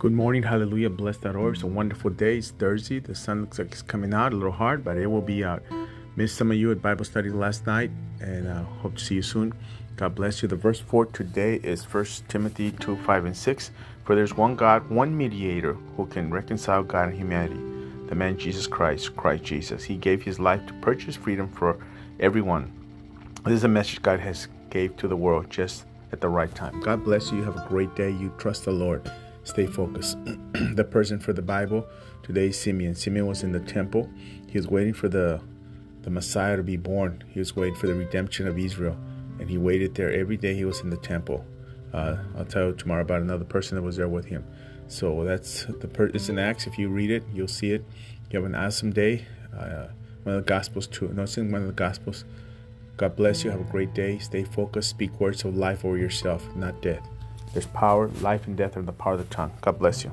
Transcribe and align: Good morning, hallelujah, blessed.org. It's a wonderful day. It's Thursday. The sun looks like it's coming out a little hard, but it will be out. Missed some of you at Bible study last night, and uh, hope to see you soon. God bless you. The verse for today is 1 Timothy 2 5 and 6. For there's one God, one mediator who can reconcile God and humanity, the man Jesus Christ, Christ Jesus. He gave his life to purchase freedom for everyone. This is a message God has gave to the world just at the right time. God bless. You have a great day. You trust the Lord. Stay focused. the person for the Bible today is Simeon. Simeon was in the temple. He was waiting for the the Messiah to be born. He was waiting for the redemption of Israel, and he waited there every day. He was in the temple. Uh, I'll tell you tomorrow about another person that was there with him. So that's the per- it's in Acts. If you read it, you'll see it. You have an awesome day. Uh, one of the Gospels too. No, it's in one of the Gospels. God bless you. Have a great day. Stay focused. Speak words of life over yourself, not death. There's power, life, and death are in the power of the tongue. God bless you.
Good 0.00 0.12
morning, 0.12 0.44
hallelujah, 0.44 0.88
blessed.org. 0.88 1.56
It's 1.56 1.62
a 1.62 1.66
wonderful 1.66 2.10
day. 2.10 2.38
It's 2.38 2.52
Thursday. 2.52 3.00
The 3.00 3.14
sun 3.14 3.42
looks 3.42 3.58
like 3.58 3.70
it's 3.70 3.82
coming 3.82 4.14
out 4.14 4.32
a 4.32 4.36
little 4.36 4.50
hard, 4.50 4.82
but 4.82 4.96
it 4.96 5.06
will 5.06 5.20
be 5.20 5.44
out. 5.44 5.62
Missed 6.16 6.38
some 6.38 6.50
of 6.50 6.56
you 6.56 6.72
at 6.72 6.80
Bible 6.80 7.04
study 7.04 7.28
last 7.28 7.66
night, 7.66 7.90
and 8.18 8.48
uh, 8.48 8.62
hope 8.80 8.96
to 8.96 9.04
see 9.04 9.16
you 9.16 9.22
soon. 9.22 9.52
God 9.96 10.14
bless 10.14 10.40
you. 10.40 10.48
The 10.48 10.56
verse 10.56 10.80
for 10.80 11.04
today 11.04 11.56
is 11.56 11.84
1 11.84 12.06
Timothy 12.28 12.70
2 12.70 12.96
5 12.96 13.24
and 13.26 13.36
6. 13.36 13.70
For 14.04 14.14
there's 14.14 14.34
one 14.34 14.56
God, 14.56 14.88
one 14.88 15.14
mediator 15.14 15.74
who 15.98 16.06
can 16.06 16.30
reconcile 16.30 16.82
God 16.82 17.10
and 17.10 17.18
humanity, 17.18 17.60
the 18.08 18.14
man 18.14 18.38
Jesus 18.38 18.66
Christ, 18.66 19.14
Christ 19.16 19.44
Jesus. 19.44 19.84
He 19.84 19.96
gave 19.96 20.22
his 20.22 20.40
life 20.40 20.64
to 20.66 20.72
purchase 20.80 21.14
freedom 21.14 21.46
for 21.46 21.78
everyone. 22.20 22.72
This 23.44 23.52
is 23.52 23.64
a 23.64 23.68
message 23.68 24.00
God 24.00 24.20
has 24.20 24.48
gave 24.70 24.96
to 24.96 25.08
the 25.08 25.16
world 25.16 25.50
just 25.50 25.84
at 26.10 26.22
the 26.22 26.28
right 26.30 26.54
time. 26.54 26.80
God 26.80 27.04
bless. 27.04 27.30
You 27.30 27.42
have 27.42 27.56
a 27.56 27.66
great 27.68 27.94
day. 27.96 28.08
You 28.08 28.32
trust 28.38 28.64
the 28.64 28.72
Lord. 28.72 29.02
Stay 29.50 29.66
focused. 29.66 30.16
the 30.52 30.84
person 30.84 31.18
for 31.18 31.32
the 31.32 31.42
Bible 31.42 31.84
today 32.22 32.46
is 32.46 32.58
Simeon. 32.58 32.94
Simeon 32.94 33.26
was 33.26 33.42
in 33.42 33.50
the 33.50 33.58
temple. 33.58 34.08
He 34.46 34.56
was 34.56 34.68
waiting 34.68 34.94
for 34.94 35.08
the 35.08 35.40
the 36.02 36.10
Messiah 36.10 36.56
to 36.56 36.62
be 36.62 36.76
born. 36.76 37.24
He 37.28 37.40
was 37.40 37.56
waiting 37.56 37.74
for 37.74 37.88
the 37.88 37.94
redemption 37.94 38.46
of 38.46 38.56
Israel, 38.56 38.96
and 39.40 39.50
he 39.50 39.58
waited 39.58 39.96
there 39.96 40.12
every 40.12 40.36
day. 40.36 40.54
He 40.54 40.64
was 40.64 40.80
in 40.82 40.90
the 40.90 40.96
temple. 40.96 41.44
Uh, 41.92 42.18
I'll 42.38 42.44
tell 42.44 42.68
you 42.68 42.74
tomorrow 42.74 43.02
about 43.02 43.22
another 43.22 43.44
person 43.44 43.74
that 43.74 43.82
was 43.82 43.96
there 43.96 44.08
with 44.08 44.26
him. 44.26 44.44
So 44.86 45.24
that's 45.24 45.64
the 45.64 45.88
per- 45.88 46.12
it's 46.14 46.28
in 46.28 46.38
Acts. 46.38 46.68
If 46.68 46.78
you 46.78 46.88
read 46.88 47.10
it, 47.10 47.24
you'll 47.34 47.48
see 47.48 47.72
it. 47.72 47.84
You 48.30 48.38
have 48.38 48.46
an 48.46 48.54
awesome 48.54 48.92
day. 48.92 49.26
Uh, 49.52 49.88
one 50.22 50.36
of 50.36 50.44
the 50.44 50.48
Gospels 50.48 50.86
too. 50.86 51.08
No, 51.08 51.24
it's 51.24 51.36
in 51.36 51.50
one 51.50 51.62
of 51.62 51.66
the 51.66 51.72
Gospels. 51.72 52.24
God 52.96 53.16
bless 53.16 53.42
you. 53.42 53.50
Have 53.50 53.60
a 53.60 53.64
great 53.72 53.94
day. 53.94 54.18
Stay 54.18 54.44
focused. 54.44 54.90
Speak 54.90 55.18
words 55.18 55.44
of 55.44 55.56
life 55.56 55.84
over 55.84 55.96
yourself, 55.98 56.46
not 56.54 56.80
death. 56.82 57.04
There's 57.52 57.66
power, 57.66 58.08
life, 58.20 58.46
and 58.46 58.56
death 58.56 58.76
are 58.76 58.80
in 58.80 58.86
the 58.86 58.92
power 58.92 59.14
of 59.14 59.18
the 59.18 59.34
tongue. 59.34 59.52
God 59.60 59.78
bless 59.78 60.04
you. 60.04 60.12